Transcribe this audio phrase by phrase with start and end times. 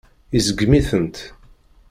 [0.37, 1.17] Iseggem-itent.